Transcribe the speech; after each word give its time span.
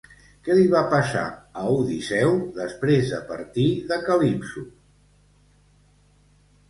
Què 0.45 0.53
li 0.59 0.63
va 0.69 0.79
passar 0.93 1.25
a 1.63 1.65
Odisseu 1.73 2.33
després 2.57 3.11
de 3.17 3.21
partir 3.29 3.69
de 3.93 4.01
Calipso? 4.09 4.67